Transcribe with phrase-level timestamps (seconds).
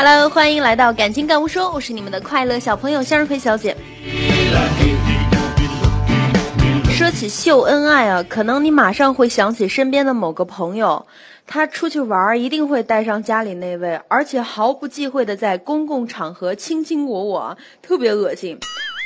[0.00, 3.76] Hello，欢迎来到感情感悟说，我是你们的快乐小朋友向日葵小姐。
[6.92, 11.04] 说起秀恩爱啊，可能你马上会想起身边的某个朋友，
[11.48, 18.56] 他出去玩一定会带上家里那位，而且毫不忌讳的在公共场合卿卿我我，特别恶心。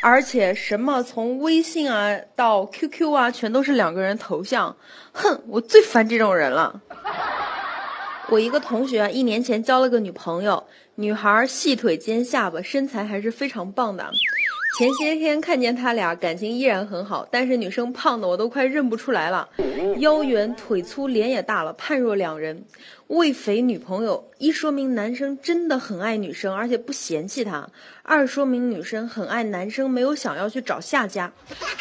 [0.02, 4.76] 而且什么从微信啊到 QQ 啊，全都是两个人头像，
[5.12, 6.82] 哼，我最烦这种人了。
[8.32, 10.64] 我一个同学一年前交了个女朋友，
[10.94, 14.10] 女孩细腿尖下巴，身材还是非常棒的。
[14.78, 19.46] 前些天看见他俩感情依然很好，但是女生胖的我都快认不出来了，
[19.98, 22.64] 腰圆腿粗脸也大了，判若两人。
[23.08, 27.68] 为肥女朋友，一说明男生真的很爱女生，而且不嫌弃她；
[28.02, 31.30] 二说明女生很爱男生，没有想要去找下家；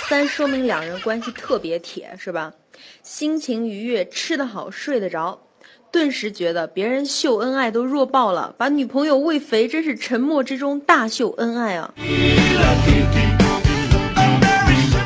[0.09, 2.53] 三说明两人关系特别铁，是吧？
[3.02, 5.47] 心情愉悦，吃得好，睡得着。
[5.91, 11.94] 顿时觉得别人秀恩爱都弱爆了，把女朋友喂肥真是沉默之中大秀恩爱啊！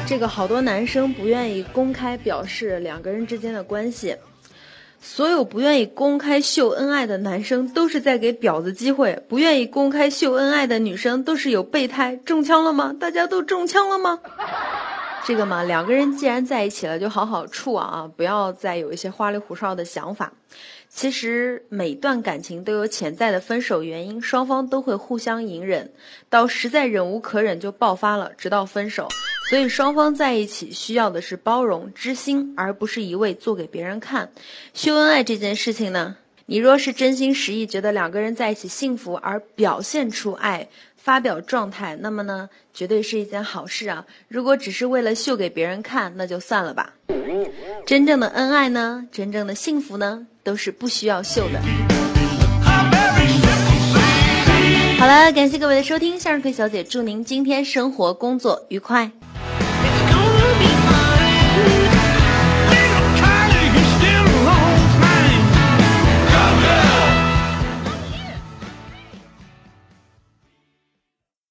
[0.08, 4.16] 这个好多男生不愿意公开表示两个人之间的关系，
[5.02, 12.16] 所有不愿意公开秀恩爱的男生都是在给婊子机会，不愿意公开秀恩爱的女生都是有备胎。
[12.18, 12.96] 中枪了吗？
[13.00, 14.20] 大家都中枪了吗？
[15.28, 20.32] 这个嘛，两个人既然在一起了，就好好处啊，不要再有一些花里胡哨的想法。
[20.88, 25.92] 其实每段感情都有潜在的分手原因，双方都会互相隐忍，
[26.30, 29.08] 到实在忍无可忍就爆发了，直到分手。
[29.50, 34.30] 所以双方在一起需要的是包容、知心，而不是一味做给别人看。
[34.76, 40.68] 秀恩爱这件事情呢，你若是真心实意觉得两个人在一起幸福而表现出爱。
[40.96, 44.08] 发表状态，那么呢，绝对是一件好事啊！
[44.28, 46.96] 如果只是为了秀给别人看，那就算了吧。
[47.86, 51.62] 真正的恩爱呢，真正的幸福呢，都是不需要秀的。
[54.98, 59.12] 好了，感谢各位的收听，向日葵小姐祝您今天生活工作愉快。